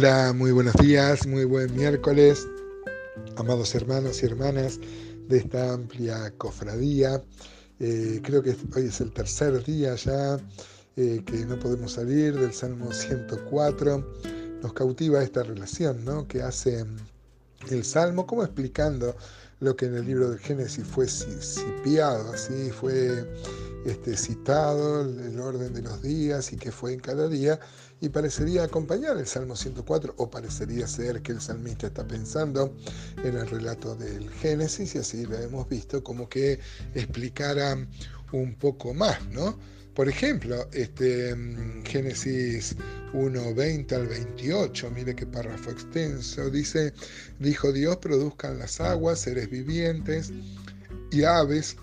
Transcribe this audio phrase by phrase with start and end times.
[0.00, 2.46] Hola, muy buenos días, muy buen miércoles,
[3.34, 4.78] amados hermanos y hermanas
[5.26, 7.20] de esta amplia cofradía.
[7.80, 10.38] Eh, creo que hoy es el tercer día ya
[10.94, 14.06] eh, que no podemos salir del Salmo 104.
[14.62, 16.28] Nos cautiva esta relación ¿no?
[16.28, 16.86] que hace
[17.68, 19.16] el Salmo, como explicando
[19.58, 23.26] lo que en el libro de Génesis fue cipiado, así fue
[23.84, 27.58] este, citado el orden de los días y que fue en cada día,
[28.00, 32.74] y parecería acompañar el Salmo 104, o parecería ser que el salmista está pensando
[33.24, 36.60] en el relato del Génesis, y así lo hemos visto como que
[36.94, 37.76] explicara
[38.32, 39.58] un poco más, ¿no?
[39.94, 42.76] Por ejemplo, este, mm, Génesis
[43.14, 46.92] 1, 20 al 28, mire qué párrafo extenso, dice,
[47.40, 50.30] dijo Dios, produzcan las aguas, seres vivientes
[51.10, 51.76] y aves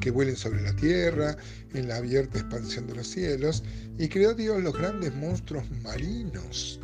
[0.00, 1.36] que vuelen sobre la tierra,
[1.74, 3.62] en la abierta expansión de los cielos,
[3.98, 6.80] y creó Dios los grandes monstruos marinos.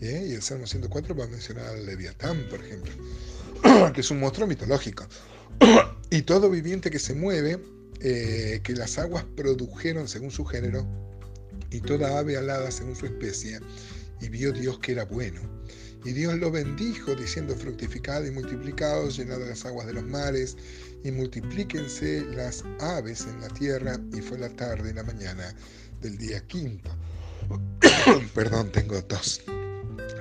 [0.00, 0.26] ¿eh?
[0.28, 2.92] Y el Salmo 104 va a mencionar al Leviatán, por ejemplo,
[3.94, 5.06] que es un monstruo mitológico.
[6.10, 7.58] y todo viviente que se mueve,
[8.00, 10.86] eh, que las aguas produjeron según su género,
[11.70, 13.58] y toda ave alada según su especie,
[14.22, 15.40] y vio Dios que era bueno.
[16.04, 20.56] Y Dios lo bendijo, diciendo, fructificad y multiplicados, llenad las aguas de los mares,
[21.04, 23.98] y multiplíquense las aves en la tierra.
[24.12, 25.54] Y fue la tarde y la mañana
[26.00, 26.90] del día quinto.
[28.34, 29.42] Perdón, tengo tos.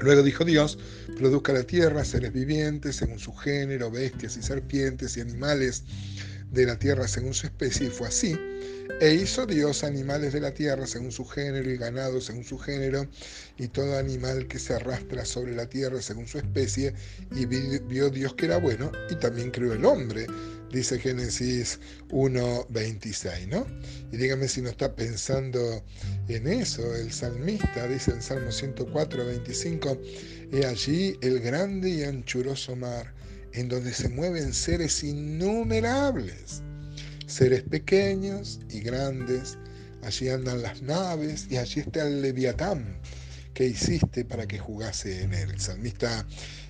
[0.01, 0.77] Luego dijo Dios,
[1.17, 5.83] produzca la tierra seres vivientes según su género, bestias y serpientes y animales
[6.51, 8.37] de la tierra según su especie, y fue así.
[8.99, 13.07] E hizo Dios animales de la tierra según su género y ganado según su género
[13.57, 16.93] y todo animal que se arrastra sobre la tierra según su especie
[17.31, 20.27] y vio Dios que era bueno y también creó el hombre,
[20.71, 23.65] dice Génesis 1.26, ¿no?
[24.11, 25.83] Y dígame si no está pensando
[26.27, 29.99] en eso, el salmista dice en Salmo 104.25,
[30.51, 33.11] he allí el grande y anchuroso mar
[33.53, 36.61] en donde se mueven seres innumerables
[37.31, 39.57] seres pequeños y grandes.
[40.03, 42.97] Allí andan las naves y allí está el leviatán
[43.53, 45.51] que hiciste para que jugase en él.
[45.51, 46.25] El salmista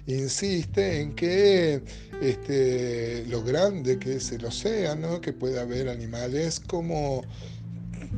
[0.06, 1.82] insiste en que
[2.22, 7.24] este, lo grande que es el océano, que puede haber animales como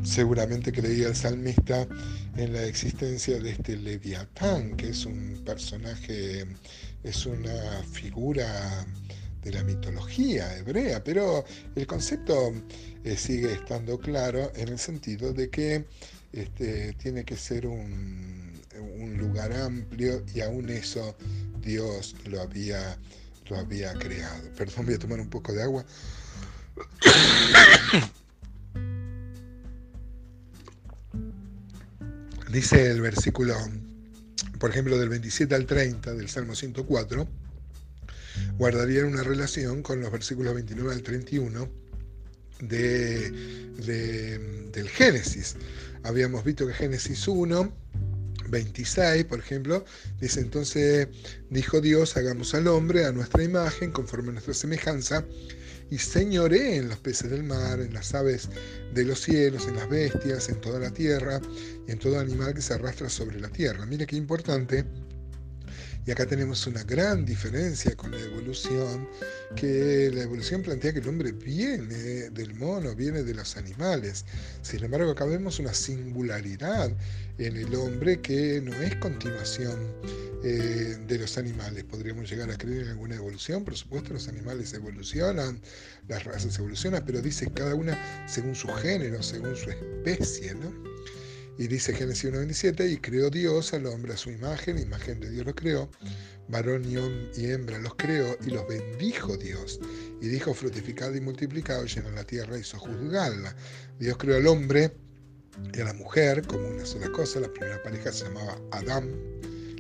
[0.04, 1.88] seguramente creía el salmista
[2.36, 6.46] en la existencia de este leviatán, que es un personaje,
[7.04, 8.86] es una figura
[9.42, 12.54] de la mitología hebrea, pero el concepto
[13.04, 15.86] eh, sigue estando claro en el sentido de que
[16.32, 21.16] este, tiene que ser un, un, lugar amplio y aún eso
[21.62, 22.98] Dios lo había,
[23.50, 24.50] lo había creado.
[24.58, 25.86] Perdón, voy a tomar un poco de agua.
[32.54, 33.56] Dice el versículo,
[34.60, 37.28] por ejemplo, del 27 al 30 del Salmo 104,
[38.60, 41.68] guardarían una relación con los versículos 29 al 31
[42.60, 45.56] de, del Génesis.
[46.04, 47.76] Habíamos visto que Génesis 1,
[48.50, 49.84] 26, por ejemplo,
[50.22, 51.08] dice entonces,
[51.50, 55.26] dijo Dios, hagamos al hombre a nuestra imagen, conforme a nuestra semejanza,
[55.90, 58.50] y señoré en los peces del mar, en las aves
[58.94, 61.42] de los cielos, en las bestias, en toda la tierra,
[61.88, 63.86] y en todo animal que se arrastra sobre la tierra.
[63.86, 64.86] Mire qué importante
[66.06, 69.08] y acá tenemos una gran diferencia con la evolución,
[69.56, 74.26] que la evolución plantea que el hombre viene del mono, viene de los animales.
[74.62, 76.92] Sin embargo, acá vemos una singularidad
[77.38, 79.80] en el hombre que no es continuación
[80.44, 81.86] eh, de los animales.
[81.86, 85.62] Podríamos llegar a creer en alguna evolución, por supuesto los animales evolucionan,
[86.10, 90.93] las razas evolucionan, pero dice cada una según su género, según su especie, ¿no?
[91.58, 95.46] Y dice Génesis 1.27, y creó Dios al hombre a su imagen, imagen de Dios
[95.46, 95.90] lo creó,
[96.48, 99.80] varón y hembra los creó y los bendijo Dios.
[100.22, 103.56] Y dijo, frutificad y multiplicado, llenó la tierra y hizo juzgarla.
[104.00, 104.96] Dios creó al hombre
[105.74, 107.40] y a la mujer como una sola cosa.
[107.40, 109.12] La primera pareja se llamaba Adán.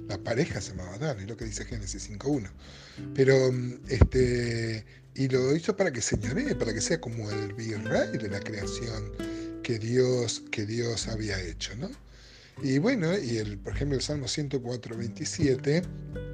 [0.07, 2.49] La pareja se llamaba Adán, es lo que dice Génesis 5.1.
[3.15, 3.51] Pero,
[3.87, 4.85] este,
[5.15, 9.11] y lo hizo para que señoree, para que sea como el virrey de la creación
[9.63, 11.75] que Dios, que Dios había hecho.
[11.77, 11.89] ¿no?
[12.61, 15.81] Y bueno, y el, por ejemplo el Salmo 104, 27,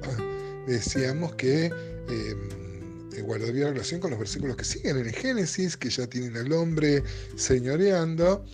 [0.02, 5.90] ah, decíamos que eh, guardaría relación con los versículos que siguen en el Génesis, que
[5.90, 7.02] ya tienen al hombre
[7.36, 8.44] señoreando.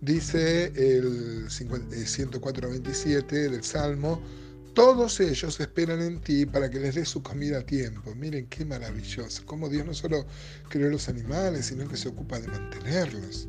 [0.00, 4.20] Dice el 104, 27 del Salmo,
[4.74, 8.14] todos ellos esperan en ti para que les des su comida a tiempo.
[8.14, 10.26] Miren qué maravilloso, cómo Dios no solo
[10.68, 13.48] creó los animales, sino que se ocupa de mantenerlos.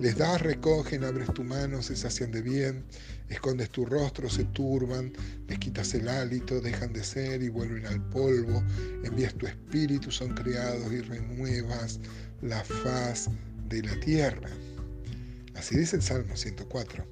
[0.00, 2.84] Les das, recogen, abres tu mano, se sacian de bien,
[3.28, 5.12] escondes tu rostro, se turban,
[5.48, 8.62] les quitas el hálito, dejan de ser y vuelven al polvo,
[9.02, 11.98] envías tu espíritu, son creados y renuevas
[12.42, 13.28] la faz
[13.68, 14.48] de la tierra.
[15.56, 17.04] Así dice el Salmo 104.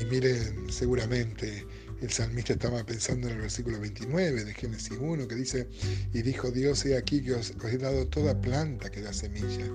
[0.00, 1.66] Y miren, seguramente
[2.00, 5.68] el salmista estaba pensando en el versículo 29 de Génesis 1 que dice,
[6.12, 9.66] y dijo Dios, he aquí que os, he dado toda planta que da semilla,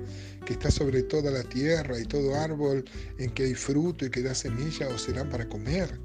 [0.46, 2.84] que está sobre toda la tierra y todo árbol
[3.18, 6.00] en que hay fruto y que da semilla os serán para comer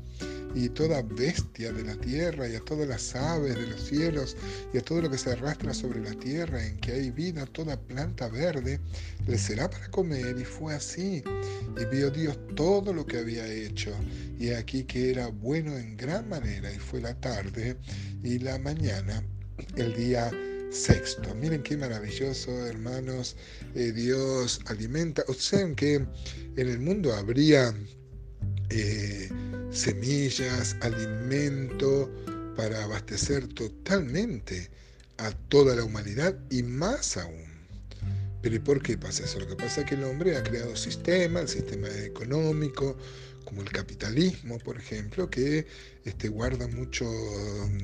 [0.54, 4.36] y toda bestia de la tierra y a todas las aves de los cielos
[4.72, 7.80] y a todo lo que se arrastra sobre la tierra en que hay vida, toda
[7.80, 8.80] planta verde,
[9.26, 10.36] le será para comer.
[10.38, 11.22] Y fue así.
[11.80, 13.92] Y vio Dios todo lo que había hecho.
[14.38, 16.72] Y aquí que era bueno en gran manera.
[16.72, 17.76] Y fue la tarde
[18.22, 19.22] y la mañana,
[19.76, 20.30] el día
[20.70, 21.34] sexto.
[21.34, 23.36] Miren qué maravilloso, hermanos.
[23.74, 25.24] Eh, Dios alimenta.
[25.28, 26.08] O sea, que en
[26.56, 27.74] el mundo habría...
[28.70, 29.28] Eh,
[29.70, 32.10] semillas, alimento
[32.56, 34.70] para abastecer totalmente
[35.18, 37.50] a toda la humanidad y más aún.
[38.42, 39.38] Pero ¿y por qué pasa eso?
[39.38, 42.96] Lo que pasa es que el hombre ha creado sistemas, el sistema económico,
[43.44, 45.66] como el capitalismo, por ejemplo, que
[46.04, 47.04] este, guarda mucho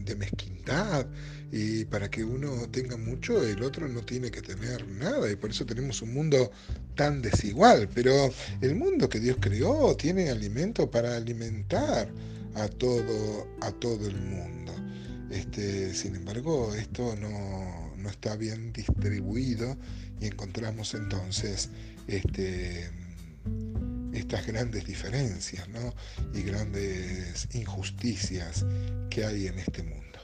[0.05, 1.07] de mezquindad
[1.53, 5.51] y para que uno tenga mucho, el otro no tiene que tener nada y por
[5.51, 6.51] eso tenemos un mundo
[6.95, 7.89] tan desigual.
[7.95, 12.09] Pero el mundo que Dios creó tiene alimento para alimentar
[12.55, 14.73] a todo, a todo el mundo.
[15.31, 19.77] Este, sin embargo, esto no, no está bien distribuido
[20.21, 21.71] y encontramos entonces
[22.07, 22.89] este,
[24.17, 25.69] estas grandes diferencias
[26.35, 28.65] y grandes injusticias
[29.11, 30.19] que hay en este mundo.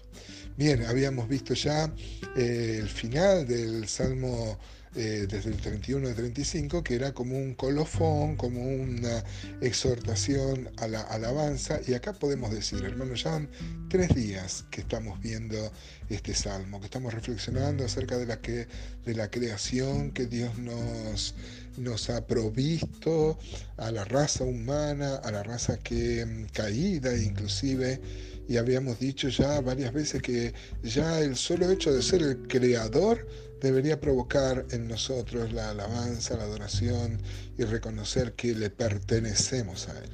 [0.56, 1.92] Bien, habíamos visto ya
[2.36, 4.58] eh, el final del Salmo
[4.94, 9.24] eh, desde el 31 al 35, que era como un colofón, como una
[9.62, 11.80] exhortación a la alabanza.
[11.86, 13.46] Y acá podemos decir, hermano, ya
[13.88, 15.72] tres días que estamos viendo
[16.10, 18.68] este salmo, que estamos reflexionando acerca de la, que,
[19.06, 21.34] de la creación que Dios nos,
[21.78, 23.38] nos ha provisto
[23.78, 28.00] a la raza humana, a la raza que mm, caída inclusive
[28.48, 30.52] y habíamos dicho ya varias veces que
[30.82, 33.26] ya el solo hecho de ser el creador
[33.60, 37.22] debería provocar en nosotros la alabanza, la adoración
[37.56, 40.10] y reconocer que le pertenecemos a Él.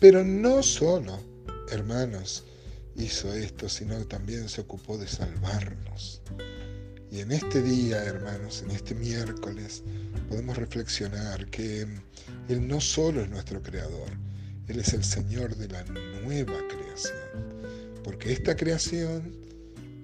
[0.00, 1.18] Pero no solo,
[1.70, 2.44] hermanos,
[2.96, 6.22] hizo esto, sino también se ocupó de salvarnos.
[7.10, 9.82] Y en este día, hermanos, en este miércoles,
[10.28, 11.86] podemos reflexionar que
[12.48, 14.10] Él no solo es nuestro creador,
[14.66, 16.75] Él es el Señor de la nueva creación.
[18.04, 19.46] Porque esta creación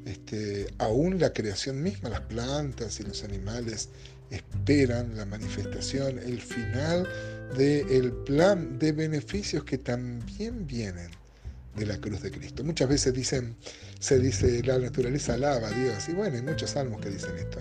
[0.04, 3.88] este, aún la creación misma, las plantas y los animales
[4.30, 7.06] esperan la manifestación, el final
[7.56, 11.10] del plan de beneficios que también vienen
[11.76, 12.64] de la cruz de Cristo.
[12.64, 13.56] Muchas veces dicen,
[14.00, 17.58] se dice la naturaleza alaba a Dios, y bueno, hay muchos salmos que dicen esto,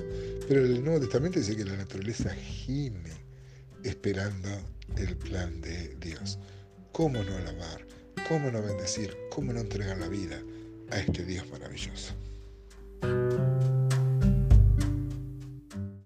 [0.48, 3.12] pero el Nuevo Testamento dice que la naturaleza gime
[3.84, 4.50] esperando
[4.98, 6.40] el plan de Dios.
[6.92, 8.01] ¿Cómo no alabar?
[8.28, 9.16] ¿Cómo no bendecir?
[9.30, 10.42] ¿Cómo no entregar la vida
[10.90, 12.14] a este Dios maravilloso?